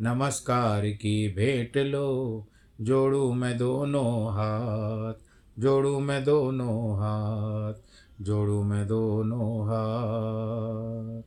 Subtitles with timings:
[0.00, 2.46] नमस्कार की भेंट लो।
[2.80, 5.14] जोड़ू मैं दोनों हाथ,
[5.58, 7.74] जोड़ू मैं दोनों हाथ,
[8.24, 11.22] जोड़ू मैं दोनों हाथ।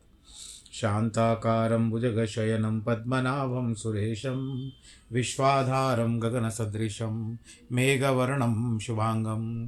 [0.73, 4.69] शान्ताकारं भुजगशयनं पद्मनाभं सुरेशं,
[5.11, 7.38] विश्वाधारं गगनसदृशं
[7.72, 9.67] मेघवर्णं शुभाङ्गं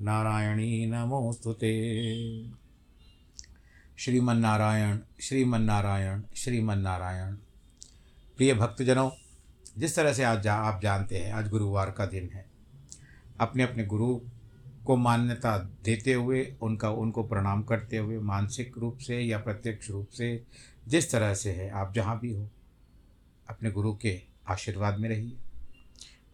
[0.00, 2.50] नारायणी नमोऽस्तु ते।
[3.98, 7.34] श्रीमन्नारायण श्रीमन्नारायण श्रीमन्नारायण।
[8.36, 9.10] प्रिय भक्तजनों,
[9.78, 12.46] जिस तरह से आज जा, आप जानते हैं, आज गुरुवार का दिन है।
[13.40, 14.20] अपने अपने गुरु
[14.86, 20.08] को मान्यता देते हुए, उनका, उनको प्रणाम करते हुए, मानसिक रूप से या प्रत्यक्ष रूप
[20.08, 20.44] से,
[20.88, 22.50] जिस तरह से है, आप जहाँ भी हो,
[23.48, 25.36] अपने गुरु के आशीर्वाद में रहिए।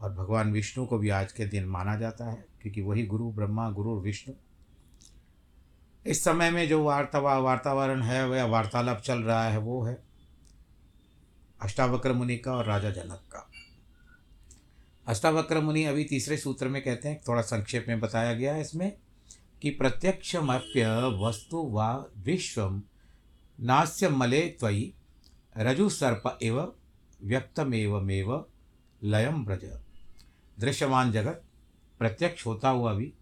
[0.01, 3.71] और भगवान विष्णु को भी आज के दिन माना जाता है, क्योंकि वही गुरु ब्रह्मा,
[3.71, 4.35] गुरु विष्णु।
[6.07, 10.03] इस समय में जो वार्ता वार्तावरण है वह वार्तालाप चल रहा है, वो है
[11.61, 13.51] अष्टावक्र मुनि का और राजा जनक का।
[15.07, 18.93] अष्टावक्र मुनि अभी तीसरे सूत्र में कहते हैं, थोड़ा संक्षेप में बताया गया है इसमें,
[19.63, 20.87] कि प्रत्यक्षमप्य
[21.27, 22.83] वस्तु व विश्व
[23.61, 24.93] नास्य मले त्वयि
[25.59, 26.73] रजुसर्प एव,
[27.25, 28.45] व्यक्तमेवमेव
[29.03, 29.65] लयम ब्रज
[30.61, 31.45] दृश्यमान जगत,
[31.99, 33.13] प्रत्यक्ष होता हुआ भी,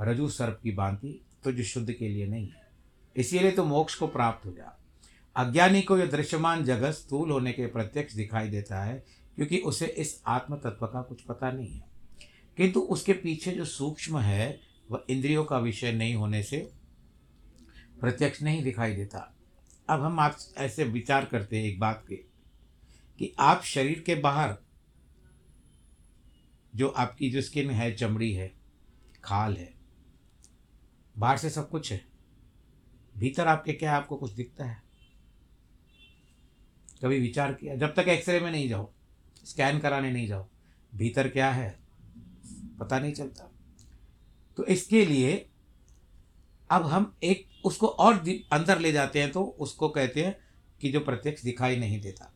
[0.00, 2.70] रजू सर्प की भांति तुझ शुद्ध के लिए नहीं। है
[3.16, 4.80] इसीलिए तो मोक्ष को प्राप्त हो जा।
[5.36, 9.04] अज्ञानी को यह दृश्यमान जगत स्थूल होने के प्रत्यक्ष दिखाई देता है,
[9.36, 11.84] क्योंकि उसे इस आत्म तत्व का कुछ पता नहीं है।
[12.56, 14.60] किंतु उसके पीछे जो सूक्ष्म है,
[14.90, 16.70] वह इंद्रियों का विषय नहीं होने से
[18.00, 19.34] प्रत्यक्ष नहीं दिखाई देता।
[19.90, 22.16] अब हम आप ऐसे विचार करते हैं एक बात के,
[23.18, 24.56] कि आप शरीर के बाहर
[26.74, 28.52] जो आपकी जो स्किन है, चमड़ी है,
[29.24, 29.74] खाल है,
[31.18, 32.04] बाहर से सब कुछ है,
[33.18, 34.82] भीतर आपके क्या आपको कुछ दिखता है?
[37.02, 37.76] कभी विचार किया?
[37.76, 38.92] जब तक एक्सरे में नहीं जाओ,
[39.44, 40.48] स्कैन कराने नहीं जाओ,
[40.94, 41.80] भीतर क्या है?
[42.80, 43.52] पता नहीं चलता।
[44.56, 45.46] तो इसके लिए
[46.70, 48.14] अब हम एक उसको और
[48.52, 50.38] अंदर ले जाते हैं तो उसको कहते हैं
[50.80, 52.34] कि जो प्रत्यक्ष दिखाई नहीं देता।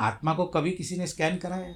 [0.00, 1.74] आत्मा को कभी किसी ने स्कैन कराया?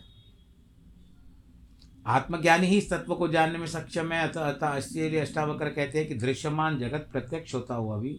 [2.06, 6.14] आत्मज्ञानी ही इस तत्व को जानने में सक्षम है, अतः इसलिए अष्टावक्र कहते हैं कि
[6.14, 8.18] दृश्यमान जगत प्रत्यक्ष होता हुआ भी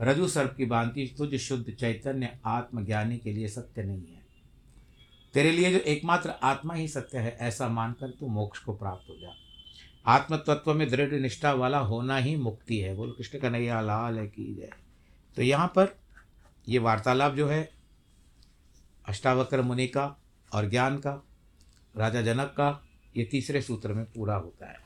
[0.00, 4.22] रजु सर्प की भांति तुझ शुद्ध चैतन्य आत्मज्ञानी के लिए सत्य नहीं है।
[5.34, 9.16] तेरे लिए जो एकमात्र आत्मा ही सत्य है, ऐसा मानकर तू मोक्ष को प्राप्त हो
[9.16, 9.34] जा।
[10.06, 14.26] आत्म तत्व में दृढ़ निष्ठा वाला होना ही मुक्ति है, बोल कृष्ण कन्हैया, लाल है
[14.26, 14.70] की जय।
[15.36, 15.96] तो यहाँ पर
[16.68, 17.68] ये वार्तालाप जो है,
[19.08, 20.16] अष्टावक्र मुनि का
[20.54, 21.22] और ज्ञान का,
[21.96, 24.78] राजा जनक का ये तीसरे सूत्र में पूरा होता है।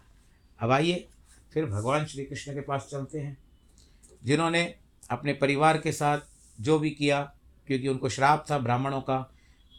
[0.60, 1.08] अब आइए
[1.54, 3.38] फिर भगवान श्री कृष्ण के पास चलते हैं,
[4.24, 4.74] जिन्होंने
[5.10, 6.18] अपने परिवार के साथ
[6.60, 7.22] जो भी किया,
[7.66, 9.34] क्योंकि उनको श्राप था ब्राह्मणों का,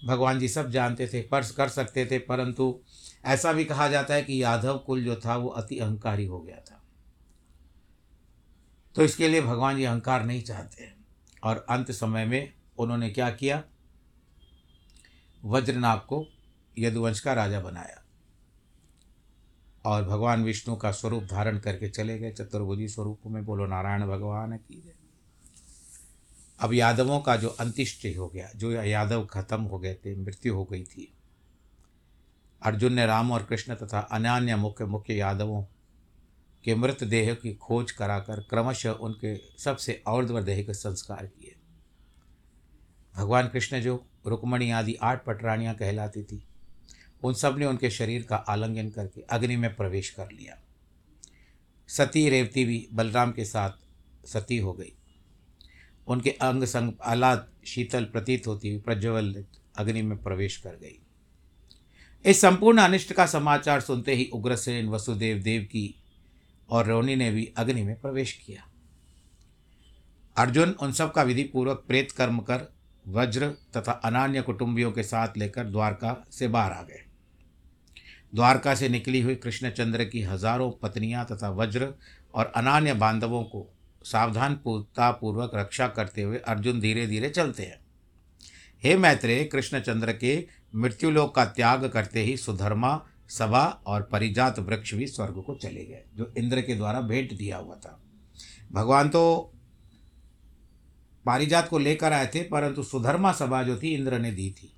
[0.06, 2.80] भगवान जी सब जानते थे, पर कर सकते थे, परंतु
[3.26, 6.58] ऐसा भी कहा जाता है कि यादव कुल जो था वो अति अहंकारी हो गया
[6.58, 6.84] था।
[8.96, 10.94] तो इसके लिए भगवान जी अहंकार नहीं चाहते
[11.44, 13.64] और अंत समय में उन्होंने क्या किया?
[15.46, 16.28] वज्रनाभ को
[16.78, 18.03] यदुवंश का राजा बनाया।
[19.86, 24.58] और भगवान विष्णु का स्वरूप धारण करके चले गए। चतुर्भुजी स्वरूप में बोलो, नारायण भगवान
[24.58, 24.94] की जय।
[26.60, 30.66] अब यादवों का जो अंत्येष्टि हो गया, जो यादव खत्म हो गए थे, मृत्यु हो
[30.66, 31.14] गई थी।
[32.62, 35.64] अर्जुन ने राम और कृष्ण तथा अन्य मुख्य मुख्य यादवों
[36.64, 41.56] के मृत देह की खोज कराकर क्रमशः उनके सबसे और्ध्व देह के संस्कार किए।
[43.16, 46.48] भगवान कृष्ण जो रुक्मणी आदि आठ पटरानियाँ कहलाती थी
[47.24, 50.58] उन सबने उनके शरीर का आलिंगन करके अग्नि में प्रवेश कर लिया।
[51.88, 53.72] सती रेवती भी बलराम के साथ
[54.28, 54.94] सती हो गई।
[56.08, 61.00] उनके अंग संग आलाद शीतल, प्रतीत होती हुई प्रज्वल अग्नि में प्रवेश कर गई।
[62.26, 65.96] इस संपूर्ण अनिष्ट का समाचार सुनते ही उग्रसेन, वसुदेव देव की
[66.70, 68.68] और रोनी ने भी अग्नि में प्रवेश किया।
[70.38, 72.74] अर्जुन उन सब का विधि पूर्वक प्रेत कर्म कर,
[73.08, 77.04] वज्र तथा अनान्य कुटुंबियों के साथ लेकर द्वारका से बाहर आ गए।
[78.34, 81.94] द्वारका से निकली हुई कृष्णचंद्र की हज़ारों पत्नियाँ तथा वज्र
[82.34, 83.66] और अनान्य बांधवों को
[84.06, 87.80] सावधान पूर्वक रक्षा करते हुए अर्जुन धीरे धीरे चलते हैं।
[88.84, 90.46] हे मैत्रेय, कृष्णचंद्र के
[90.76, 93.00] मृत्युलोक का त्याग करते ही सुधर्मा,
[93.30, 97.58] सभा और परिजात वृक्ष भी स्वर्ग को चले गए, जो इंद्र के द्वारा भेंट दिया
[97.58, 98.00] हुआ था।
[98.72, 99.54] भगवान तो
[101.26, 104.74] पारिजात को लेकर आए थे, परंतु सुधर्मा सभा जो थी, इंद्र ने दी थी।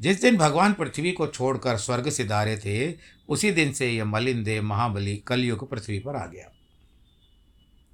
[0.00, 2.98] जिस दिन भगवान पृथ्वी को छोड़कर स्वर्ग से धारे थे,
[3.28, 6.50] उसी दिन से यह मलिन देव महाबली कलयुग पृथ्वी पर आ गया।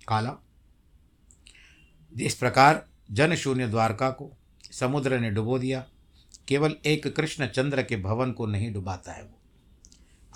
[0.09, 0.37] काला,
[2.21, 4.37] इस प्रकार जन शून्य द्वारका को
[4.73, 5.87] समुद्र ने डुबो दिया।
[6.49, 9.41] केवल एक कृष्ण चंद्र के भवन को नहीं डुबाता है वो।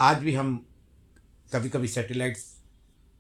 [0.01, 0.67] आज भी हम
[1.53, 2.63] कभी कभी सैटेलाइट्स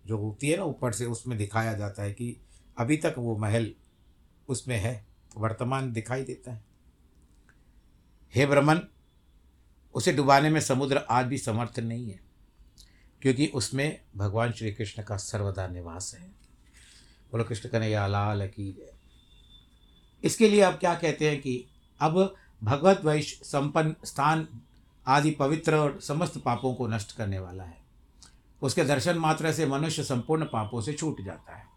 [0.06, 2.36] जो होती है ना ऊपर से, उसमें दिखाया जाता है कि
[2.78, 3.74] अभी तक वो महल
[4.48, 5.06] उसमें है,
[5.36, 6.73] वर्तमान दिखाई देता है।
[8.34, 8.80] हे ब्रह्मन,
[9.94, 12.20] उसे डुबाने में समुद्र आज भी समर्थ नहीं है,
[13.22, 16.26] क्योंकि उसमें भगवान श्री कृष्ण का सर्वदा निवास है।
[17.32, 18.76] बोलो, कृष्ण कन्हैया लाल की
[20.24, 21.64] इसके लिए आप क्या कहते हैं कि
[22.00, 24.46] अब भगवत वैश्य संपन्न स्थान
[25.06, 27.82] आदि पवित्र और समस्त पापों को नष्ट करने वाला है।
[28.62, 31.72] उसके दर्शन मात्र से मनुष्य संपूर्ण पापों से छूट जाता है।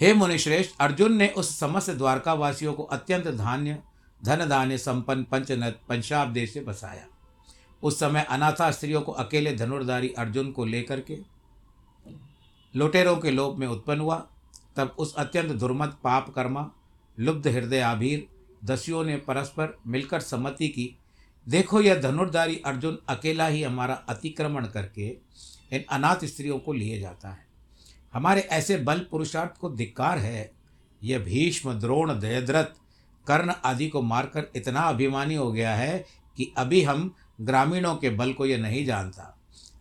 [0.00, 3.78] हे मुनिश्रेष्ठ, अर्जुन ने उस समस्त द्वारका वासियों को अत्यंत धान्य
[4.24, 5.50] धन धान्य संपन्न पंच
[5.88, 7.06] पंचाब देश से बसाया।
[7.82, 11.18] उस समय अनाथा स्त्रियों को अकेले धनुर्धारी अर्जुन को लेकर के
[12.74, 14.16] लुटेरों के लोप में उत्पन्न हुआ।
[14.76, 16.70] तब उस अत्यंत दुर्मत पाप कर्मा
[17.18, 18.26] लुब्ध हृदय आभीर
[18.64, 20.96] दस्युओं ने परस्पर मिलकर सम्मति की,
[21.46, 25.08] देखो, यह धनुर्धारी अर्जुन अकेला ही हमारा अतिक्रमण करके
[25.72, 27.47] इन अनाथ स्त्रियों को लिए जाता है।
[28.14, 30.50] हमारे ऐसे बल पुरुषार्थ को धिक्कार है।
[31.02, 32.76] यह भीष्म, द्रोण, दयद्रथ,
[33.26, 36.04] कर्ण आदि को मारकर इतना अभिमानी हो गया है
[36.36, 39.34] कि अभी हम ग्रामीणों के बल को यह नहीं जानता।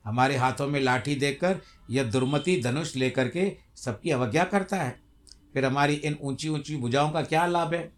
[0.06, 4.96] हमारे हाथों में लाठी देकर यह दुर्मति धनुष लेकर के सबकी अवज्ञा करता है।
[5.54, 7.92] फिर हमारी इन ऊँची ऊँची भुजाओं का क्या लाभ है?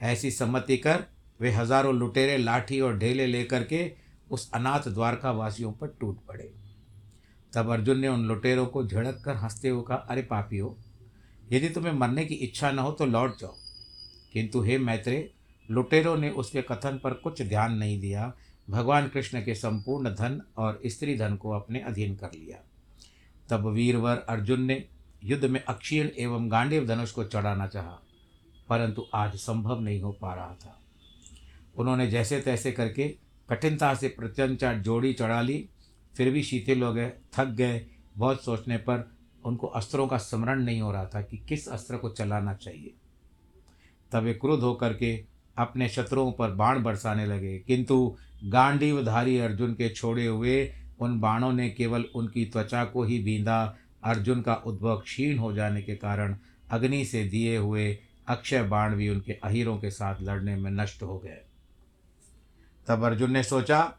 [0.00, 1.04] ऐसी सम्मति कर
[1.40, 3.90] वे हज़ारों लुटेरे, लाठी और ढेले लेकर के
[4.30, 6.52] उस अनाथ द्वारका वासियों पर टूट पड़े।
[7.54, 10.76] तब अर्जुन ने उन लुटेरों को झड़क कर हँसते हुए कहा, अरे पापियो,
[11.52, 13.54] यदि तुम्हें मरने की इच्छा न हो तो लौट जाओ।
[14.32, 15.30] किंतु हे मैत्रे
[15.70, 18.32] लुटेरों ने उसके कथन पर कुछ ध्यान नहीं दिया।
[18.70, 22.58] भगवान कृष्ण के संपूर्ण धन और स्त्री धन को अपने अधीन कर लिया।
[23.48, 24.84] तब वीरवर अर्जुन ने
[25.24, 27.98] युद्ध में अक्षीण एवं गांडीव धनुष को चढ़ाना चाहा,
[28.68, 30.80] परंतु आज संभव नहीं हो पा रहा था।
[31.76, 33.08] उन्होंने जैसे तैसे करके
[33.50, 35.68] कठिनता से प्रत्यंचा जोड़ी चढ़ा ली।
[36.16, 39.10] फिर भी शिथिल हो गए, थक गए, बहुत सोचने पर
[39.44, 42.94] उनको अस्त्रों का स्मरण नहीं हो रहा था कि किस अस्त्र को चलाना चाहिए।
[44.12, 45.24] तब वे क्रुद्ध होकर के
[45.58, 51.70] अपने शत्रुओं पर बाण बरसाने लगे। किंतु गांडीवधारी अर्जुन के छोड़े हुए उन बाणों ने
[51.70, 56.36] केवल उनकी त्वचा को ही बींदा। अर्जुन का उद्भव क्षीण हो जाने के कारण
[56.70, 61.18] अग्नि से दिए हुए अक्षय बाण भी उनके अहिरों के साथ लड़ने में नष्ट हो
[61.18, 61.38] गए।
[62.86, 63.96] तब अर्जुन ने सोचा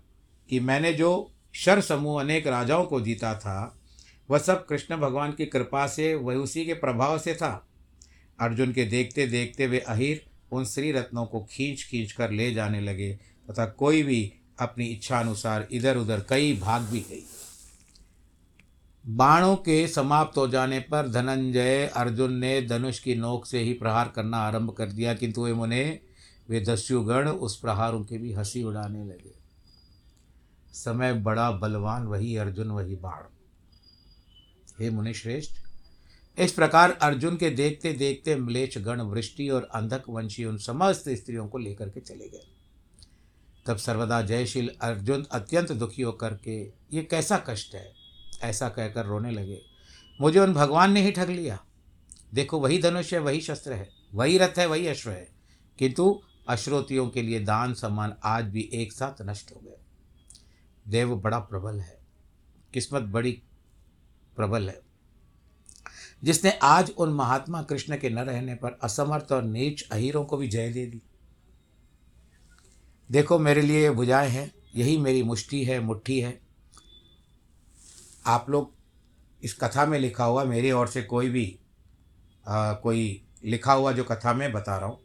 [0.50, 3.81] कि मैंने जो शर समूह अनेक राजाओं को जीता था।
[4.29, 7.67] वह सब कृष्ण भगवान की कृपा से, वह उसी के प्रभाव से था।
[8.39, 12.81] अर्जुन के देखते देखते वे अहिर उन श्री रत्नों को खींच खींच कर ले जाने
[12.81, 13.12] लगे
[13.50, 17.24] तथा कोई भी अपनी इच्छा अनुसार इधर उधर कई भाग भी गई।
[19.05, 24.12] बाणों के समाप्त हो जाने पर धनंजय अर्जुन ने धनुष की नोक से ही प्रहार
[24.15, 26.00] करना आरंभ कर दिया, किंतु वे मुने
[26.50, 29.35] वे दस्युगण उस प्रहारों के भी हँसी उड़ाने लगे।
[30.75, 33.24] समय बड़ा बलवान, वही अर्जुन, वही बाण।
[34.79, 35.51] हे मुनि श्रेष्ठ
[36.39, 41.48] इस प्रकार अर्जुन के देखते देखते मलेच गण वृष्टि और अंधक वंशी उन समस्त स्त्रियों
[41.48, 42.48] को लेकर के चले गए।
[43.65, 47.94] तब सर्वदा जयशील अर्जुन अत्यंत दुखी होकर के, ये कैसा कष्ट है?
[48.41, 49.62] ऐसा कहकर रोने लगे।
[50.22, 51.65] मुझे उन भगवान ने ही ठग लिया।
[52.34, 55.29] देखो, वही धनुष है, वही शस्त्र है, वही रथ है, वही अश्व है।
[55.79, 59.85] किंतु अश्रोतियों के लिए दान सम्मान आज भी एक साथ नष्ट हो गए।
[60.88, 62.00] देव बड़ा प्रबल है।
[62.74, 63.42] किस्मत बड़ी
[64.36, 64.82] प्रबल है।
[66.24, 70.48] जिसने आज उन महात्मा कृष्ण के न रहने पर असमर्थ और नीच अहीरों को भी
[70.48, 71.01] जय दे दी।
[73.12, 76.42] देखो मेरे लिए ये भुजाएँ हैं यही मेरी मुष्टि है मुट्ठी है।
[78.25, 78.74] आप लोग
[79.44, 81.60] इस कथा में लिखा हुआ मेरी ओर से कोई भी
[82.48, 85.00] आ, कोई लिखा हुआ जो कथा में बता रहा हूँ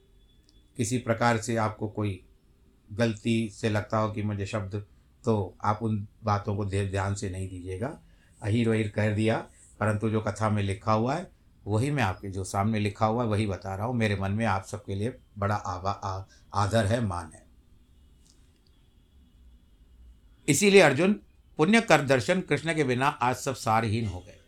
[0.76, 2.26] किसी प्रकार से आपको कोई
[2.92, 4.86] गलती से लगता हो कि मुझे शब्द
[5.24, 7.98] तो आप उन बातों को ध्यान से नहीं दीजिएगा।
[8.40, 9.36] अहिर वहीर कह दिया
[9.80, 11.30] परंतु जो कथा में लिखा हुआ है
[11.64, 14.44] वही मैं आपके जो सामने लिखा हुआ है वही बता रहा हूँ। मेरे मन में
[14.46, 16.22] आप सबके लिए बड़ा आवा आ,
[16.54, 17.44] आदर है मान है।
[20.48, 21.12] इसीलिए अर्जुन
[21.58, 24.38] पुण्य कर दर्शन कृष्ण के बिना आज सब सारहीन हो गए।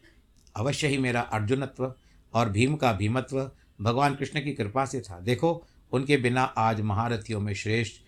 [0.57, 1.93] अवश्य ही मेरा अर्जुनत्व
[2.35, 3.51] और भीम का भीमत्व
[3.81, 5.53] भगवान कृष्ण की कृपा से था। देखो
[5.93, 8.01] उनके बिना आज महारथियों में श्रेष्ठ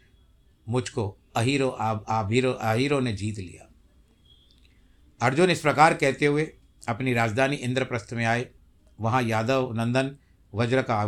[0.69, 3.69] मुझको अहीरो आभीरो अहीरो ने जीत लिया।
[5.23, 6.53] अर्जुन इस प्रकार कहते हुए
[6.89, 8.47] अपनी राजधानी इंद्रप्रस्थ में आए।
[9.01, 10.17] वहाँ यादव, नंदन,
[10.55, 11.03] वज्र का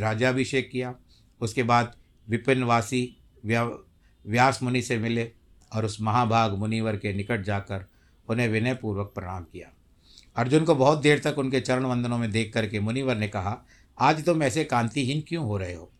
[0.00, 0.94] राजाभिषेक किया।
[1.40, 1.96] उसके बाद
[2.28, 3.64] विपिनवासी व्या,
[4.26, 5.30] व्यास मुनि से मिले
[5.72, 7.86] और उस महाभाग मुनिवर के निकट जाकर
[8.28, 9.68] उन्हें विनयपूर्वक प्रणाम किया।
[10.36, 13.66] अर्जुन को बहुत देर तक उनके चरण वंदनों में देख करके मुनिवर ने कहा,
[13.98, 15.92] आज तुम ऐसे कांतिहीन क्यों हो रहे हो?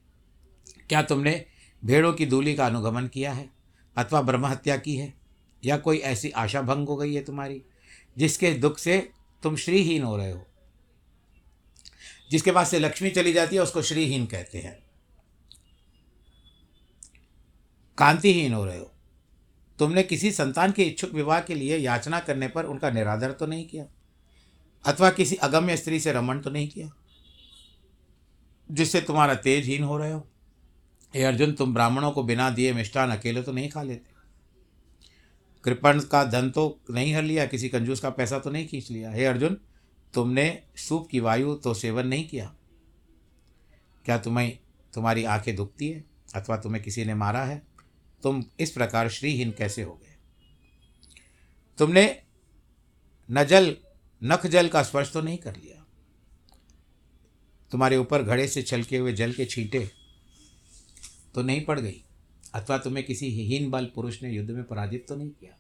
[0.89, 1.45] क्या तुमने
[1.85, 3.51] भेड़ों की दूली का अनुगमन किया है,
[3.97, 5.15] अथवा ब्रह्महत्या की है,
[5.65, 7.63] या कोई ऐसी आशा भंग हो गई है तुम्हारी,
[8.19, 9.11] जिसके दुख से
[9.43, 10.47] तुम श्रीहीन हो रहे हो।
[12.31, 14.83] जिसके पास से लक्ष्मी चली जाती है, उसको श्रीहीन कहते हैं।
[17.99, 18.93] कांतिहीन हो रहे हो।
[19.79, 23.67] तुमने किसी संतान के इच्छुक विवाह के लिए याचना करने पर उनका निरादर तो नहीं
[23.69, 23.87] किया,
[24.85, 26.91] अथवा किसी अगम्य स्त्री से रमण तो नहीं किया,
[28.71, 30.32] जिससे तुम्हारा तेजहीन हो रहे हो।
[31.15, 34.11] हे अर्जुन, तुम ब्राह्मणों को बिना दिए मिष्ठान अकेले तो नहीं खा लेते।
[35.65, 39.11] कृपण का धन तो नहीं हर लिया, किसी कंजूस का पैसा तो नहीं खींच लिया।
[39.11, 39.61] हे अर्जुन,
[40.15, 42.55] तुमने सूप की वायु तो सेवन नहीं किया।
[44.05, 44.59] क्या तुम्हें
[44.95, 46.05] तुम्हारी आँखें दुखती है
[46.35, 47.63] अथवा तुम्हें किसी ने मारा है?
[48.23, 50.17] तुम इस प्रकार श्रीहीन कैसे हो गए?
[51.79, 52.23] तुमने
[53.31, 53.77] न जल
[54.25, 55.85] नख जल का स्पर्श तो नहीं कर लिया।
[57.71, 59.91] तुम्हारे ऊपर घड़े से छलके हुए जल के छींटे
[61.35, 62.05] तो नहीं पड़ गई।
[62.55, 65.53] अथवा तुम्हें किसी हीन बल पुरुष ने युद्ध में पराजित तो नहीं किया?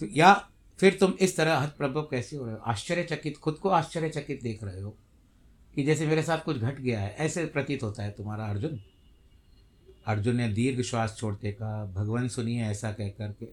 [0.00, 0.48] तो या
[0.78, 2.60] फिर तुम इस तरह हतप्रभव कैसे हो रहे हो?
[2.60, 4.98] आश्चर्यचकित, खुद को आश्चर्यचकित देख रहे हो
[5.74, 8.80] कि जैसे मेरे साथ कुछ घट गया है, ऐसे प्रतीत होता है तुम्हारा अर्जुन।
[10.06, 13.48] अर्जुन ने दीर्घ श्वास छोड़ते कहा, भगवान सुनिए ऐसा कह करके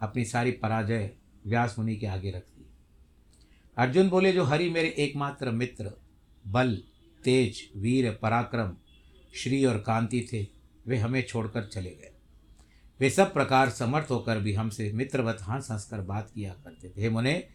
[0.00, 1.10] अपनी सारी पराजय
[1.46, 2.66] व्यास मुनि के आगे रख दी।
[3.76, 5.92] अर्जुन बोले, जो हरि मेरे एकमात्र मित्र,
[6.46, 6.82] बल,
[7.24, 8.76] तेज, वीर, पराक्रम
[9.34, 10.46] श्री और कांति थे,
[10.86, 12.12] वे हमें छोड़कर चले गए।
[13.00, 17.48] वे सब प्रकार समर्थ होकर भी हमसे मित्रवत हंस हंसकर बात किया करते थे। मुने,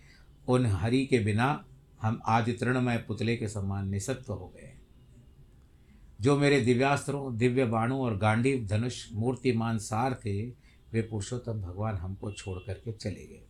[0.48, 1.65] उन हरि के बिना
[2.01, 4.74] हम आदि तृणमय पुतले के समान निसत्व हो गए
[6.22, 10.48] जो मेरे दिव्यास्त्रों, दिव्य बाणों और गांडीव धनुष मूर्तिमान सार थे,
[10.93, 13.41] वे पुरुषोत्तम भगवान हमको छोड़ करके चले गए।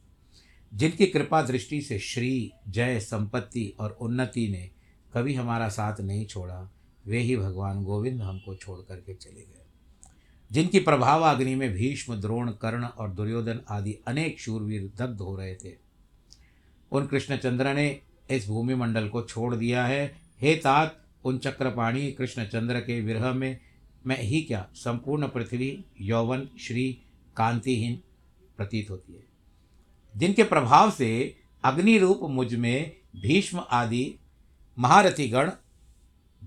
[0.74, 4.72] जिनकी कृपा दृष्टि से श्री, जय, संपत्ति और उन्नति ने
[5.14, 6.74] कभी हमारा साथ नहीं छोड़ा
[7.08, 9.62] वे ही भगवान गोविंद हमको छोड़ करके चले गए।
[10.52, 15.56] जिनकी प्रभाव अग्नि में भीष्म, द्रोण, कर्ण और दुर्योधन आदि अनेक शूरवीर दग्ध हो रहे
[15.56, 15.76] थे।
[16.92, 22.80] उन कृष्णचंद्र ने इस भूमि मंडल को छोड़ दिया है। हे तात, उन चक्रपाणी कृष्णचंद्र
[22.80, 23.60] के विरह में
[24.06, 27.02] मैं ही क्या संपूर्ण पृथ्वी, यौवन, श्री,
[27.38, 28.02] कांतिहीन
[28.58, 29.24] प्रतीत होती है।
[30.18, 34.16] जिनके प्रभाव से अग्नि रूप मुझमें भीष्म आदि
[34.80, 35.52] महारथी गण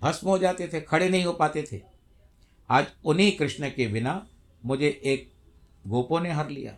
[0.02, 1.80] भस्म हो जाते थे, खड़े नहीं हो पाते थे।
[2.70, 4.26] आज उन्हीं कृष्ण के बिना
[4.64, 5.30] मुझे एक
[5.86, 6.72] गोपो ने हर लिया।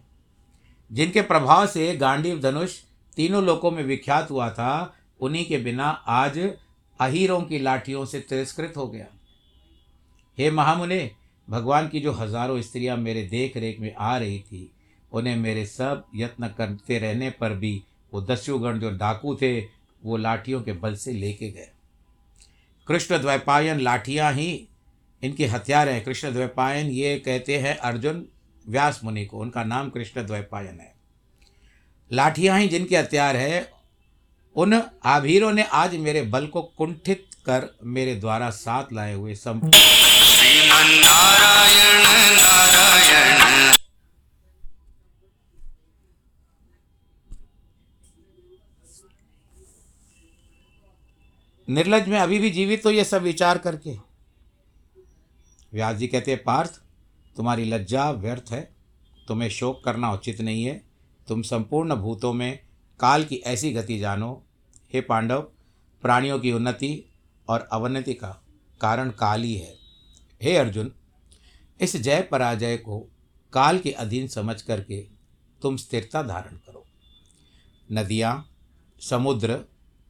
[0.90, 2.78] जिनके प्रभाव से गांडीव धनुष
[3.16, 6.38] तीनों लोकों में विख्यात हुआ था, उन्हीं के बिना आज
[7.00, 9.06] अहीरों की लाठियों से तिरस्कृत हो गया।
[10.38, 11.10] हे महामुने,
[11.48, 14.70] भगवान की जो हज़ारों स्त्रियाँ मेरे देख रेख में आ रही थी,
[15.12, 19.60] उन्हें मेरे सब यत्न करते रहने पर भी वो दस्युगण जो डाकू थे,
[20.02, 21.68] वो लाठियों के बल से लेके गए।
[22.92, 24.68] कृष्ण द्वैपायन लाठियाँ ही
[25.22, 28.26] इनके हथियार हैं। कृष्ण द्वैपायन ये कहते हैं अर्जुन
[28.68, 30.94] व्यास मुनि को। उनका नाम कृष्ण द्वैपायन है।
[32.10, 33.72] लाठियाँ ही जिनके हथियार है,
[34.56, 39.60] उन आभीरों ने आज मेरे बल को कुंठित कर मेरे द्वारा साथ लाए हुए सम
[39.64, 43.72] नारायण नारायण।
[51.72, 53.90] निर्लज में अभी भी जीवित हो ये सब विचार करके।
[55.72, 56.82] व्यास जी कहते हैं, पार्थ,
[57.36, 58.76] तुम्हारी लज्जा व्यर्थ है।
[59.28, 60.84] तुम्हें शोक करना उचित नहीं है।
[61.28, 62.58] तुम संपूर्ण भूतों में
[63.00, 64.46] काल की ऐसी गति जानो।
[64.94, 65.40] हे पांडव,
[66.02, 67.04] प्राणियों की उन्नति
[67.48, 68.44] और अवनति का
[68.80, 69.74] कारण काल ही है।
[70.42, 70.92] हे अर्जुन,
[71.80, 73.08] इस जय पराजय को
[73.52, 75.00] काल के अधीन समझ करके
[75.62, 76.86] तुम स्थिरता धारण करो।
[77.92, 78.50] नदियाँ,
[79.00, 79.64] समुद्र,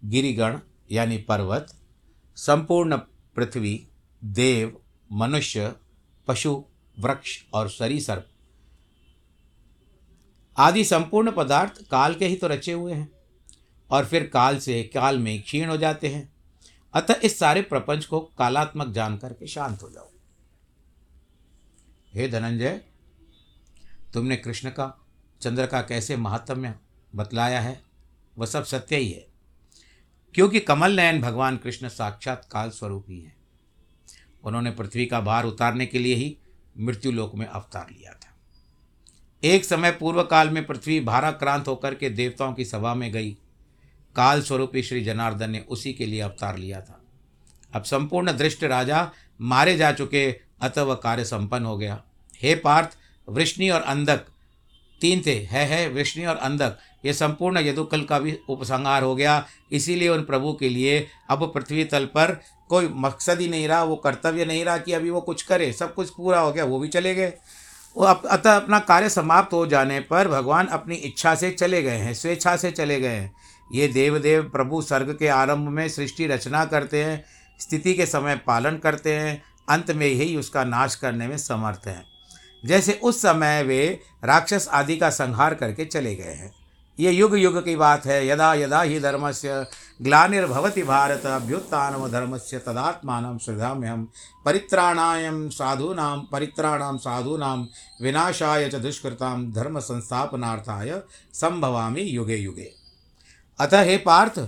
[0.04, 0.58] गिरिगण
[0.92, 1.74] यानी पर्वत,
[2.36, 2.96] संपूर्ण
[3.36, 3.88] पृथ्वी,
[4.24, 4.80] देव,
[5.12, 5.76] मनुष्य,
[6.28, 6.64] पशु,
[6.98, 8.28] वृक्ष और सरीसर्प
[10.58, 13.12] आदि संपूर्ण पदार्थ काल के ही तो रचे हुए हैं
[13.90, 16.32] और फिर काल से काल में क्षीण हो जाते हैं।
[16.94, 20.10] अतः इस सारे प्रपंच को कालात्मक जान करके शांत हो जाओ।
[22.14, 22.80] हे धनंजय,
[24.14, 25.06] तुमने कृष्ण का,
[25.40, 26.74] चंद्र का कैसे महात्म्य
[27.16, 27.82] बतलाया है?
[28.38, 29.31] वह सब सत्य ही है।
[30.34, 33.36] क्योंकि कमल नयन भगवान कृष्ण साक्षात काल स्वरूप ही। है
[34.44, 36.36] उन्होंने पृथ्वी का भार उतारने के लिए ही
[36.78, 38.36] मृत्यु लोक में अवतार लिया था।
[39.44, 43.36] एक समय पूर्व काल में पृथ्वी भाराक्रांत होकर के देवताओं की सभा में गई।
[44.16, 47.04] काल स्वरूपी श्री जनार्दन ने उसी के लिए अवतार लिया था।
[47.74, 49.10] अब संपूर्ण दृष्ट राजा
[49.40, 52.02] मारे जा चुके अतः वह कार्य संपन्न हो गया।
[52.42, 52.98] हे पार्थ,
[53.28, 54.26] वृष्णि और अंधक,
[55.00, 59.44] तीन थे। है है, वृष्णि और अंधक ये संपूर्ण यदुकल का भी उपसंहार हो गया।
[59.72, 63.96] इसीलिए उन प्रभु के लिए अब पृथ्वी तल पर कोई मकसद ही नहीं रहा, वो
[63.96, 66.88] कर्तव्य नहीं रहा कि अभी वो कुछ करे, सब कुछ पूरा हो गया, वो भी
[66.88, 67.32] चले गए।
[67.96, 72.14] वो अतः अपना कार्य समाप्त हो जाने पर भगवान अपनी इच्छा से चले गए हैं,
[72.14, 73.32] स्वेच्छा से चले गए हैं।
[73.72, 77.24] ये देवदेव प्रभु स्वर्ग के आरंभ में सृष्टि रचना करते हैं,
[77.60, 82.04] स्थिति के समय पालन करते हैं, अंत में ही उसका नाश करने में समर्थ हैं।
[82.64, 86.61] जैसे उस समय वे राक्षस आदि का संहार करके चले गए हैं।
[86.98, 89.62] ये युग युग की बात है। यदा यदा ही धर्म से
[90.00, 94.08] ग्लानिर्भवती भारत अभ्युत्थान धर्म से तदात्मान श्रद्धाम्य हम
[94.44, 97.54] परित्राणाय साधूना परित्राणाम साधूना
[98.02, 101.00] विनाशाय च दुष्कृता धर्म संस्थापनार्थाय
[101.34, 102.70] संभवामी युगे युगे।
[103.58, 104.38] अतः हे पार्थ,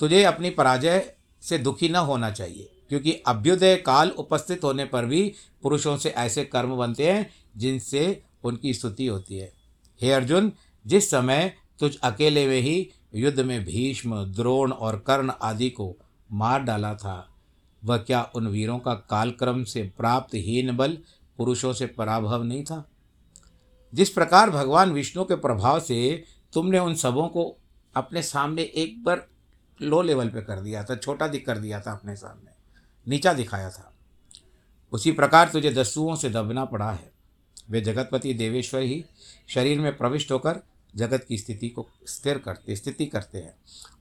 [0.00, 1.02] तुझे अपनी पराजय
[1.42, 6.44] से दुखी न होना चाहिए, क्योंकि अभ्युदय काल उपस्थित होने पर भी पुरुषों से ऐसे
[6.44, 9.52] कर्म बनते हैं जिनसे उनकी स्तुति होती है।
[10.00, 10.52] हे अर्जुन,
[10.84, 15.96] जिस समय तुझ अकेले में ही युद्ध में भीष्म, द्रोण और कर्ण आदि को
[16.32, 17.34] मार डाला था।
[17.84, 20.98] वह क्या उन वीरों का कालक्रम से प्राप्त हीन बल
[21.36, 22.90] पुरुषों से पराभव नहीं था?
[23.94, 27.56] जिस प्रकार भगवान विष्णु के प्रभाव से तुमने उन सबों को
[27.96, 29.28] अपने सामने एक बार
[29.82, 32.50] लो लेवल पे कर दिया था, छोटा दिख कर दिया था अपने सामने,
[33.08, 33.94] नीचा दिखाया था।
[34.92, 37.12] उसी प्रकार तुझे दस्युओं से दबना पड़ा है।
[37.70, 39.04] वे जगतपति देवेश्वर ही
[39.48, 40.60] शरीर में प्रविष्ट होकर
[40.96, 43.54] जगत की स्थिति को स्थिर करते, स्थिति करते हैं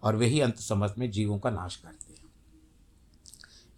[0.03, 2.23] और वही अंत समझ में जीवों का नाश करते हैं।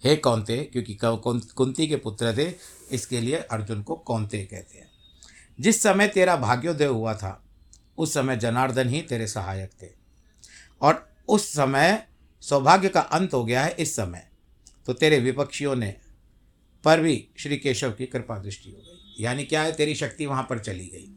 [0.04, 0.63] हे कौनते?
[0.63, 2.54] क्योंकि कुंती के पुत्र थे,
[2.91, 4.89] इसके लिए अर्जुन को कौनते कहते हैं।
[5.60, 7.45] जिस समय तेरा भाग्योदय हुआ था,
[7.97, 9.88] उस समय जनार्दन ही तेरे सहायक थे।
[10.82, 12.08] और उस समय
[12.41, 14.30] सौभाग्य का अंत हो गया है इस समय।
[14.86, 15.95] तो तेरे विपक्षियों ने
[16.84, 19.71] पर भी श्री केशव की कृपा दृष्टि हो गई। यानी क्या है?
[19.71, 21.14] तेरी शक्ति वहाँ पर चली गई।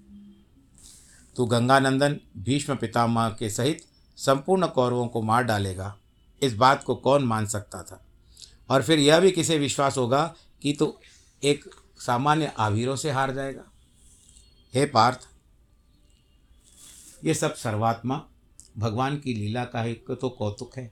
[1.39, 3.85] तू गंगानंदन भीष्म पितामह के सहित
[4.19, 5.97] संपूर्ण कौरवों को मार डालेगा।
[6.43, 8.05] इस बात को कौन मान सकता था?
[8.71, 10.23] और फिर यह भी किसे विश्वास होगा
[10.63, 10.93] कि तू
[11.43, 11.65] एक
[11.99, 13.65] सामान्य आवीरों से हार जाएगा?
[14.75, 15.29] हे पार्थ,
[17.25, 18.25] ये सब सर्वात्मा,
[18.79, 20.91] भगवान की लीला का एक तो कौतुक है।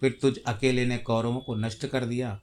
[0.00, 2.38] फिर तुझ अकेले ने कौरवों को नष्ट कर दिया,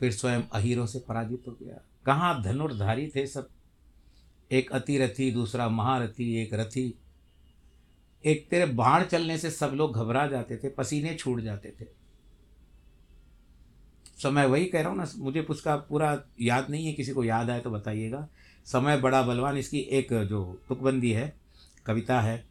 [0.00, 3.48] फिर स्वयं अहीरों से पराजित हो गया। कहाँ धनुर्धारी थे सब?
[4.50, 6.94] एक अतिरथी दूसरा महारथी, एक रथी।
[8.24, 11.86] एक तेरे बाढ़ चलने से सब लोग घबरा जाते थे, पसीने छूट जाते थे।
[14.22, 17.50] समय वही कह रहा हूँ ना, मुझे उसका पूरा याद नहीं है, किसी को याद
[17.50, 18.28] आए तो बताइएगा।
[18.64, 21.36] समय बड़ा बलवान, इसकी एक जो तुकबंदी है,
[21.86, 22.44] कविता है,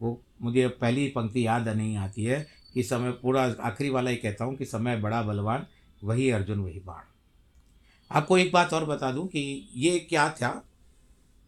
[0.00, 4.44] वो मुझे पहली पंक्ति याद नहीं आती है कि समय पूरा, आखिरी वाला ही कहता
[4.44, 5.66] हूँ कि समय बड़ा बलवान,
[6.04, 7.02] वही अर्जुन, वही बाण।
[8.10, 10.67] आपको एक बात और बता दूँ कि ये क्या था?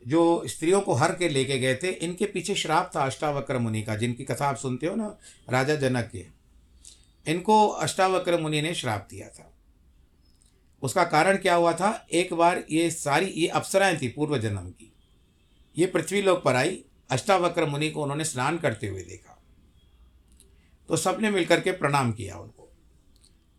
[0.06, 3.96] जो स्त्रियों को हर के लेके गए थे, इनके पीछे श्राप था अष्टावक्र मुनि का,
[3.96, 5.18] जिनकी कथा आप सुनते हो ना,
[5.50, 6.26] राजा जनक के।
[7.26, 9.54] इनको अष्टावक्र मुनि ने श्राप दिया था।
[10.82, 12.06] उसका कारण क्या हुआ था?
[12.12, 14.92] एक बार ये सारी, ये अप्सराएँ थी पूर्व जन्म की।
[15.78, 19.42] ये पृथ्वी लोक पर आई, अष्टावक्र मुनि को उन्होंने स्नान करते हुए देखा।
[20.88, 22.72] तो सबने मिलकर के प्रणाम किया उनको।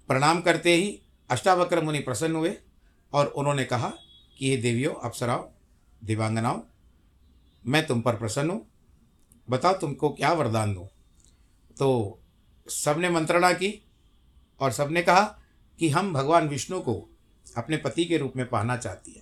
[0.08, 2.58] प्रणाम करते ही अष्टावक्र मुनि प्रसन्न हुए
[3.14, 3.90] और उन्होंने कहा
[4.38, 5.44] कि ये देवियों, अप्सराओं
[6.04, 6.60] दिवांगनाओं
[7.66, 8.68] मैं तुम पर प्रसन्न हूँ।
[9.50, 10.88] बताओ तुमको क्या वरदान दूँ।
[11.80, 12.20] तो
[12.68, 13.86] सबने मंत्रणा की
[14.62, 15.24] और सबने कहा
[15.80, 17.10] कि हम भगवान विष्णु को
[17.58, 19.22] अपने पति के रूप में पाना चाहती है।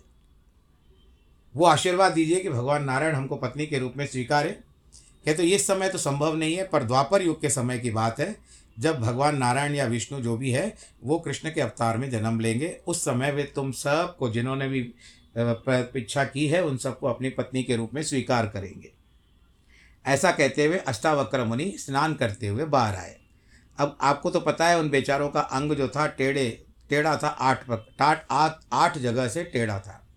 [1.56, 5.68] वो आशीर्वाद दीजिए कि भगवान नारायण हमको पत्नी के रूप में स्वीकारें। कहते तो इस
[5.68, 8.36] समय तो संभव नहीं है, पर द्वापर युग के समय की बात है।
[8.80, 12.82] जब भगवान नारायण या विष्णु जो भी है, वो कृष्ण के अवतार में जन्म लेंगे।
[12.88, 14.94] उस समय वे तुम सबको, जिन्होंने भी
[15.38, 18.94] इच्छा की है, उन सबको अपनी पत्नी के रूप में स्वीकार करेंगे।
[20.06, 23.20] ऐसा कहते हुए अष्टावक्र मुनि स्नान करते हुए बाहर आए।
[23.78, 27.70] अब आपको तो पता है, उन बेचारों का अंग जो था, टेढ़े, टेढ़ा था, आठ
[27.72, 30.08] टाट, आठ आठ जगह से टेढ़ा था।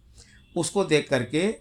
[0.57, 1.57] उसको देख करके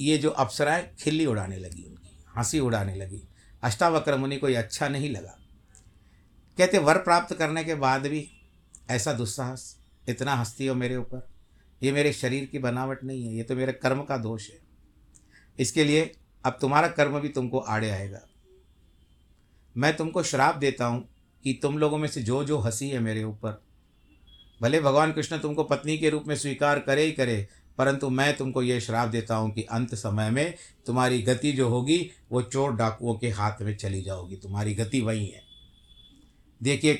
[0.00, 3.28] ये जो अप्सराएँ खिल्ली उड़ाने लगी उनकी, हँसी उड़ाने लगी।
[3.62, 5.38] अष्टावक्र मुनि को ये अच्छा नहीं लगा।
[6.58, 8.30] कहते, वर प्राप्त करने के बाद भी
[8.90, 11.37] ऐसा दुस्साहस, इतना हंसती हो मेरे ऊपर?
[11.82, 14.58] ये मेरे शरीर की बनावट नहीं है, ये तो मेरे कर्म का दोष है।
[15.58, 16.12] इसके लिए
[16.44, 18.20] अब तुम्हारा कर्म भी तुमको आड़े आएगा।
[19.76, 21.08] मैं तुमको श्राप देता हूँ
[21.44, 23.62] कि तुम लोगों में से जो जो हँसी है मेरे ऊपर,
[24.62, 28.62] भले भगवान कृष्ण तुमको पत्नी के रूप में स्वीकार करे ही करे, परंतु मैं तुमको
[28.62, 30.54] ये श्राप देता हूँ कि अंत समय में
[30.86, 35.26] तुम्हारी गति जो होगी, वो चोर डाकुओं के हाथ में चली जाओगी। तुम्हारी गति वही
[35.26, 35.42] है।
[36.62, 36.94] देखिए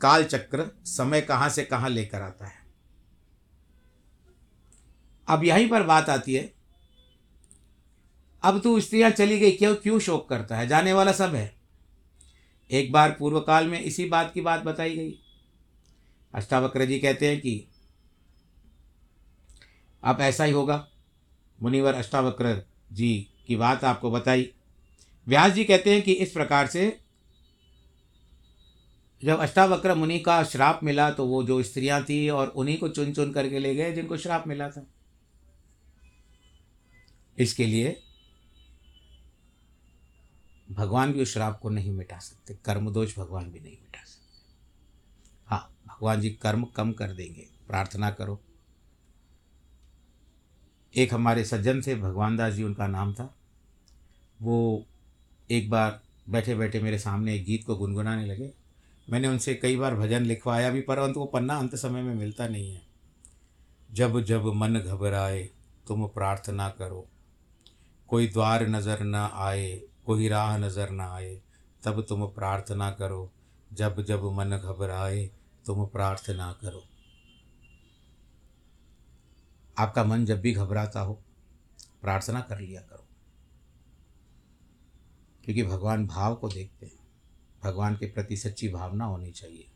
[0.00, 2.61] काल चक्र समय कहाँ से कहाँ लेकर आता है।
[5.28, 6.52] अब यहीं पर बात आती है।
[8.42, 10.66] अब तू स्त्रियाँ चली गई, क्यों क्यों शोक करता है?
[10.66, 11.54] जाने वाला सब है।
[12.70, 15.18] एक बार पूर्व काल में इसी बात की बात बताई गई।
[16.34, 17.66] अष्टावक्र जी कहते हैं कि
[20.02, 20.88] अब ऐसा ही होगा।
[21.62, 24.50] मुनिवर अष्टावक्र जी की बात आपको बताई।
[25.26, 27.00] व्यास जी कहते हैं कि इस प्रकार से
[29.24, 33.12] जब अष्टावक्र मुनि का श्राप मिला तो वो जो स्त्रियाँ थी और उन्हीं को चुन
[33.12, 34.86] चुन करके ले गए, जिनको श्राप मिला था।
[37.38, 38.02] इसके लिए
[40.72, 44.50] भगवान भी उस श्राप को नहीं मिटा सकते कर्म दोष भगवान भी नहीं मिटा सकते।
[45.46, 48.40] हाँ भगवान जी कर्म कम कर देंगे, प्रार्थना करो।
[50.96, 53.34] एक हमारे सज्जन थे, भगवान दास जी, उनका नाम था।
[54.42, 54.86] वो
[55.50, 58.52] एक बार बैठे बैठे मेरे सामने एक गीत को गुनगुनाने लगे।
[59.10, 62.74] मैंने उनसे कई बार भजन लिखवाया भी, परंतु वो पन्ना अंत समय में मिलता नहीं
[62.74, 62.82] है।
[63.92, 65.50] जब जब मन घबराए,
[65.88, 67.08] तुम प्रार्थना करो।
[68.12, 71.42] कोई द्वार नज़र न आए, कोई राह नज़र न आए,
[71.84, 73.32] तब तुम प्रार्थना करो।
[73.72, 75.30] जब जब मन घबराए,
[75.66, 76.84] तुम प्रार्थना करो।
[79.78, 81.22] आपका मन जब भी घबराता हो,
[82.02, 83.06] प्रार्थना कर लिया करो।
[85.44, 87.08] क्योंकि भगवान भाव को देखते हैं।
[87.64, 89.70] भगवान के प्रति सच्ची भावना होनी चाहिए।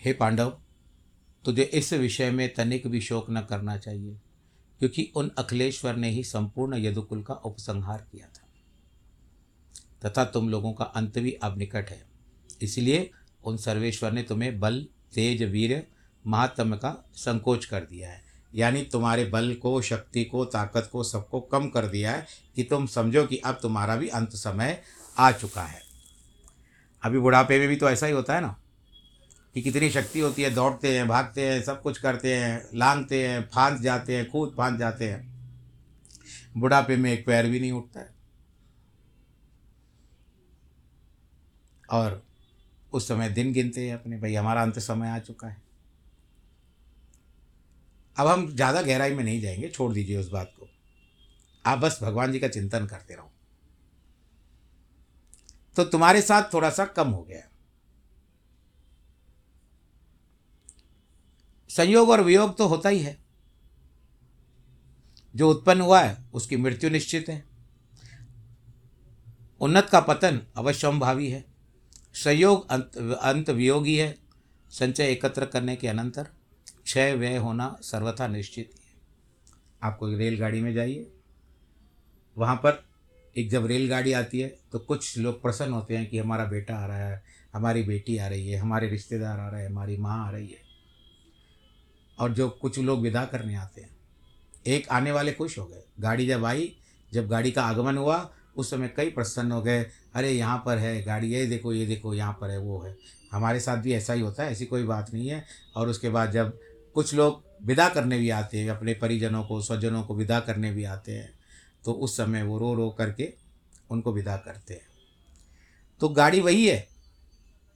[0.00, 0.60] हे पांडव,
[1.44, 4.20] तुझे इस विषय में तनिक भी शोक न करना चाहिए।
[4.78, 8.48] क्योंकि उन अखिलेश्वर ने ही संपूर्ण यदुकुल का उपसंहार किया था।
[10.04, 12.06] तथा तुम लोगों का अंत भी अब निकट है।
[12.62, 13.10] इसलिए
[13.44, 15.86] उन सर्वेश्वर ने तुम्हें बल, तेज, वीर,
[16.26, 18.22] महात्म का संकोच कर दिया है।
[18.54, 22.86] यानी तुम्हारे बल को, शक्ति को, ताकत को, सबको कम कर दिया है कि तुम
[22.86, 24.82] समझो कि अब तुम्हारा भी अंत समय
[25.18, 25.82] आ चुका है।
[27.02, 28.60] अभी बुढ़ापे में भी तो ऐसा ही होता है ना?
[29.58, 33.48] कि कितनी शक्ति होती है, दौड़ते हैं, भागते हैं, सब कुछ करते हैं, लांगते हैं,
[33.48, 35.32] फांस जाते हैं कूद फांद जाते हैं।
[36.56, 38.14] बुढ़ापे में एक पैर भी नहीं उठता है।
[41.90, 42.26] और
[42.92, 45.62] उस समय दिन गिनते हैं अपने, भाई हमारा अंत समय आ चुका है।
[48.16, 50.68] अब हम ज़्यादा गहराई में नहीं जाएँगे, छोड़ दीजिए उस बात को।
[51.66, 53.32] आप बस भगवान जी का चिंतन करते रहो।
[55.76, 57.48] तो तुम्हारे साथ थोड़ा सा कम हो गया।
[61.78, 63.16] संयोग और वियोग तो होता ही है।
[65.36, 67.44] जो उत्पन्न हुआ है, उसकी मृत्यु निश्चित है।
[69.60, 71.44] उन्नत का पतन अवश्यंभावी है।
[72.14, 74.18] संयोग अंत अंत वियोगी है।
[74.70, 76.28] संचय एकत्र करने के अनंतर
[76.84, 79.00] क्षय व्यय होना सर्वथा निश्चित ही
[79.82, 81.10] आपको रेलगाड़ी में जाइए।
[82.36, 82.84] वहाँ पर
[83.36, 86.86] एक जब रेलगाड़ी आती है तो कुछ लोग प्रसन्न होते हैं कि हमारा बेटा आ
[86.86, 87.22] रहा है,
[87.54, 90.67] हमारी बेटी आ रही है, हमारे रिश्तेदार आ रहे हैं, हमारी माँ आ रही है।
[92.20, 93.96] और जो कुछ लोग विदा करने आते हैं।
[94.66, 96.76] एक आने वाले खुश हो गए। गाड़ी जब आई,
[97.12, 101.02] जब गाड़ी का आगमन हुआ, उस समय कई प्रसन्न हो गए। अरे, यहाँ पर है,
[101.02, 102.96] गाड़ी, ये देखो ये देखो, यहाँ पर है, वो है।
[103.32, 105.44] हमारे साथ भी ऐसा ही होता है, ऐसी कोई बात नहीं है।
[105.76, 106.58] और उसके बाद जब
[106.94, 110.84] कुछ लोग विदा करने भी आते हैं, अपने परिजनों को, स्वजनों को विदा करने भी
[110.84, 111.38] आते हैं
[111.84, 113.34] तो उस समय वो रो रो करके
[113.90, 114.88] उनको विदा करते हैं।
[116.00, 116.88] तो गाड़ी वही है,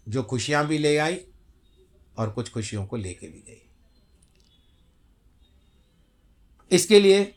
[0.09, 1.21] जो खुशियाँ भी ले आई
[2.19, 3.72] और कुछ खुशियों को लेके भी गई।
[6.73, 7.35] इसके लिए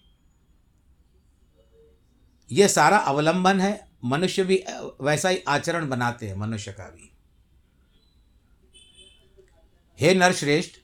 [2.51, 4.63] यह सारा अवलंबन है, मनुष्य भी
[5.01, 7.11] वैसा ही आचरण बनाते हैं, मनुष्य का भी।
[9.99, 10.77] हे नरश्रेष्ठ,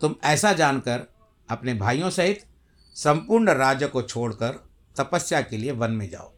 [0.00, 1.06] तुम ऐसा जानकर
[1.48, 2.46] अपने भाइयों सहित
[2.94, 4.52] संपूर्ण राज्य को छोड़कर
[4.96, 6.32] तपस्या के लिए वन में जाओ।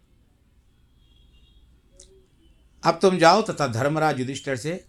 [2.84, 4.84] अब तुम जाओ तथा धर्मराज युधिष्ठर से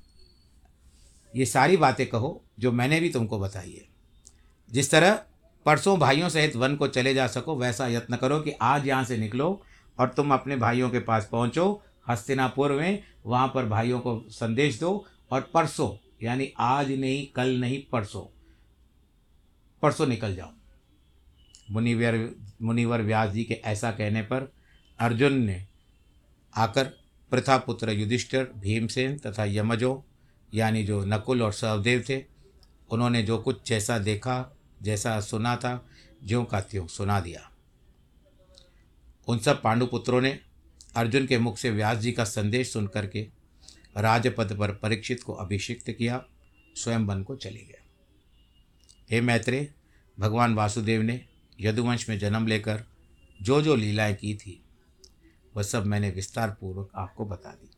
[1.35, 3.85] ये सारी बातें कहो, जो मैंने भी तुमको बताई है।
[4.71, 5.25] जिस तरह
[5.67, 9.17] परसों भाइयों सहित वन को चले जा सको, वैसा यत्न करो कि आज यहाँ से
[9.17, 9.61] निकलो
[9.99, 15.05] और तुम अपने भाइयों के पास पहुँचो, हस्तिनापुर में, वहाँ पर भाइयों को संदेश दो
[15.31, 15.89] और परसों,
[16.23, 18.23] यानी आज नहीं, कल नहीं, परसों
[19.81, 20.51] परसों निकल जाओ।
[21.71, 24.51] मुनिवर मुनिवर व्यास जी के ऐसा कहने पर
[24.99, 25.67] अर्जुन ने
[26.55, 26.83] आकर
[27.31, 30.05] प्रथापुत्र युधिष्ठिर, भीमसेन तथा यमजो,
[30.53, 32.25] यानी जो नकुल और सहदेव थे,
[32.89, 35.85] उन्होंने जो कुछ जैसा देखा जैसा सुना था,
[36.23, 37.51] ज्यों का त्यों सुना दिया।
[39.27, 40.39] उन सब पांडुपुत्रों ने
[40.95, 43.29] अर्जुन के मुख से व्यास जी का संदेश सुन करके
[43.97, 46.25] राजपद पर परीक्षित को अभिषिक्त किया
[46.75, 47.81] स्वयं वन को चले गए।
[49.11, 49.73] हे मैत्रेय,
[50.19, 51.25] भगवान वासुदेव ने
[51.59, 52.83] यदुवंश में जन्म लेकर
[53.41, 54.63] जो जो लीलाएँ की थी,
[55.55, 57.69] वह सब मैंने विस्तार पूर्वक आपको बता दी।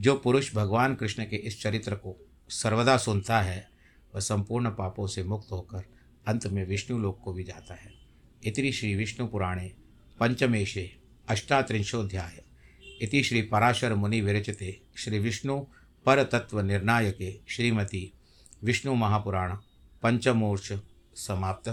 [0.00, 3.70] जो पुरुष भगवान कृष्ण के इस चरित्र को सर्वदा सुनता है,
[4.14, 5.97] वह संपूर्ण पापों से मुक्त होकर
[6.28, 7.92] अंत में विष्णु लोक को भी जाता है।
[8.44, 9.72] इतनी श्री विष्णु पुराणे
[10.20, 10.90] पंचमेशे
[11.28, 12.42] अष्टात्रिंशोध्याय
[13.02, 15.58] इति श्री पराशर मुनि विरचिते श्री विष्णु
[16.06, 18.12] पर तत्व निर्णायके श्रीमती
[18.64, 19.56] विष्णु महापुराण
[20.02, 20.72] पंचमोर्च
[21.14, 21.68] समाप्त।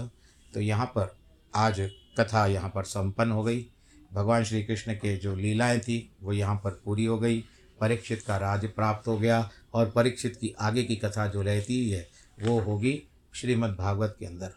[0.54, 1.16] तो यहाँ पर
[1.54, 1.80] आज
[2.20, 3.66] कथा यहाँ पर संपन्न हो गई।
[4.12, 7.44] भगवान श्री कृष्ण के जो लीलाएँ थी, वो यहाँ पर पूरी हो गई।
[7.80, 12.08] परीक्षित का राज प्राप्त हो गया और परीक्षित की आगे की कथा जो रहती है,
[12.42, 13.02] वो होगी
[13.36, 14.52] श्रीमद् भागवत के अंदर।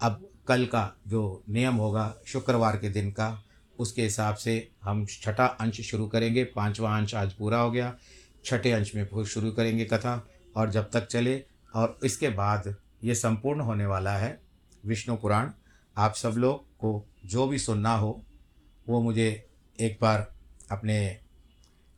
[0.00, 3.28] अब कल का जो नियम होगा शुक्रवार के दिन का
[3.78, 7.94] उसके हिसाब से हम छठा अंश शुरू करेंगे। पांचवा अंश आज पूरा हो गया।
[8.44, 10.26] छठे अंश में शुरू करेंगे कथा
[10.56, 11.42] और जब तक चले
[11.74, 14.38] और इसके बाद ये संपूर्ण होने वाला है
[14.86, 15.50] विष्णु पुराण।
[15.96, 18.22] आप सब लोग को जो भी सुनना हो
[18.88, 19.46] वो मुझे
[19.78, 20.28] एक बार
[20.70, 21.18] अपने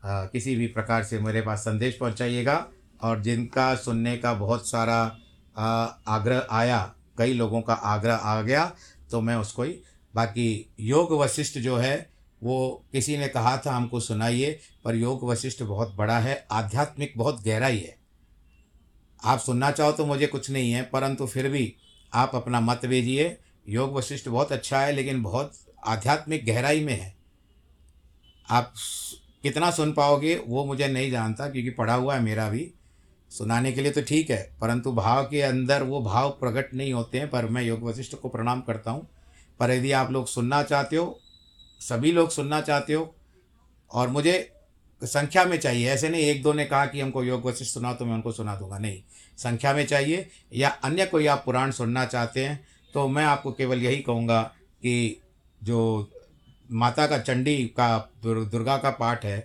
[0.02, 2.66] आ, किसी भी प्रकार से मेरे पास संदेश पहुंचाइएगा
[3.02, 5.16] और जिनका सुनने का बहुत सारा
[5.56, 8.72] आग्रह आया, कई लोगों का आग्रह आ गया
[9.10, 9.72] तो मैं उसको ही,
[10.14, 12.10] बाकी योग वशिष्ठ जो है,
[12.42, 17.42] वो किसी ने कहा था, हमको सुनाइए, पर योग वशिष्ठ बहुत बड़ा है, आध्यात्मिक बहुत
[17.44, 17.96] गहराई है।
[19.22, 21.74] आप सुनना चाहो तो मुझे कुछ नहीं है, परंतु फिर भी
[22.12, 23.36] आप अपना मत भेजिए,
[23.68, 25.52] योग वशिष्ठ बहुत अच्छा है, लेकिन बहुत
[25.86, 27.14] आध्यात्मिक गहराई में है।
[28.48, 28.72] आप
[29.42, 32.72] कितना सुन पाओगे, वो मुझे नहीं जानता, क्योंकि पढ़ा हुआ है मेरा भी
[33.30, 37.18] सुनाने के लिए तो ठीक है, परंतु भाव के अंदर वो भाव प्रकट नहीं होते
[37.18, 39.06] हैं, पर मैं योग वशिष्ठ को प्रणाम करता हूँ।
[39.60, 41.18] पर यदि आप लोग सुनना चाहते हो,
[41.80, 43.14] सभी लोग सुनना चाहते हो,
[43.90, 44.52] और मुझे
[45.02, 48.04] संख्या में चाहिए, ऐसे नहीं एक दो ने कहा कि हमको योग वशिष्ठ सुना तो
[48.04, 49.02] मैं उनको सुना दूँगा, नहीं।
[49.38, 53.82] संख्या में चाहिए, या अन्य कोई आप पुराण सुनना चाहते हैं तो मैं आपको केवल
[53.82, 54.42] यही कहूँगा
[54.82, 55.22] कि
[55.60, 56.10] जो
[56.68, 59.38] माता का चंडी का, दुर्गा का पाठ है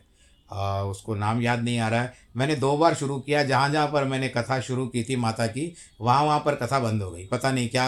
[0.51, 3.87] आ, उसको नाम याद नहीं आ रहा है। मैंने दो बार शुरू किया जहाँ जहाँ
[3.87, 7.25] पर मैंने कथा शुरू की थी माता की वहाँ वहाँ पर कथा बंद हो गई।
[7.27, 7.85] पता नहीं क्या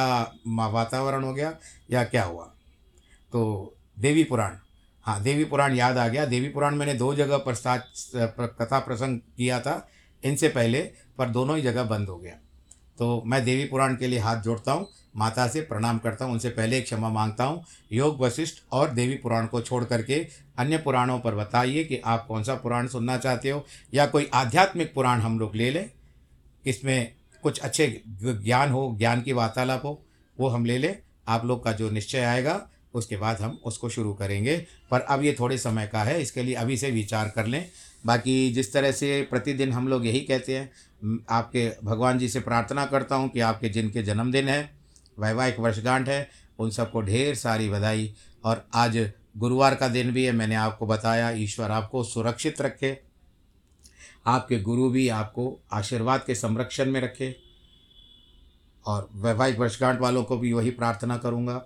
[0.48, 1.54] वातावरण हो गया
[1.92, 2.46] या क्या हुआ।
[3.34, 4.58] तो देवी पुराण।
[5.06, 7.84] हाँ देवी पुराण याद आ गया। देवी पुराण मैंने दो जगह प्रसाद
[8.60, 9.76] कथा प्रसंग किया था
[10.24, 10.82] इनसे पहले
[11.18, 12.34] पर दोनों ही जगह बंद हो गया।
[13.00, 16.50] तो मैं देवी पुराण के लिए हाथ जोड़ता हूँ। माता से प्रणाम करता हूँ, उनसे
[16.50, 20.26] पहले एक क्षमा माँगता हूँ। योग वशिष्ठ और देवी पुराण को छोड़ करके
[20.60, 24.94] अन्य पुराणों पर बताइए कि आप कौन सा पुराण सुनना चाहते हो, या कोई आध्यात्मिक
[24.94, 25.90] पुराण हम लोग ले लें,
[26.66, 27.88] इसमें कुछ अच्छे
[28.24, 30.02] ज्ञान हो, ज्ञान की वार्तालाप हो,
[30.38, 30.96] वो हम ले लें,
[31.28, 32.62] आप लोग का जो निश्चय आएगा,
[32.94, 34.56] उसके बाद हम उसको शुरू करेंगे।
[34.92, 37.66] पर अब ये थोड़े समय का है, इसके लिए अभी से विचार कर लें।
[38.06, 42.86] बाकी जिस तरह से प्रतिदिन हम लोग यही कहते हैं आपके भगवान जी से प्रार्थना
[42.86, 44.83] करता हूँ कि आपके जिनके जन्मदिन है
[45.20, 50.32] वैवाहिक वर्षगांठ है। उन सबको ढेर सारी बधाई। और आज गुरुवार का दिन भी है,
[50.32, 53.00] मैंने आपको बताया, ईश्वर आपको सुरक्षित रखे।
[54.26, 57.36] आपके गुरु भी आपको आशीर्वाद के संरक्षण में रखे।
[58.86, 61.66] और वैवाहिक वर्षगांठ वालों को भी वही प्रार्थना करूँगा।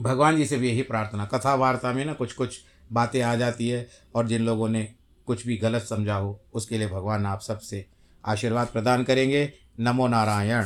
[0.00, 2.60] भगवान जी से भी यही प्रार्थना कथा वार्ता में ना कुछ कुछ
[2.92, 4.94] बातें आ जाती है और जिन लोगों ने
[5.26, 7.86] कुछ भी गलत समझा हो, उसके लिए भगवान आप सबसे
[8.26, 10.64] आशीर्वाद प्रदान करेंगे। नमो नारायण।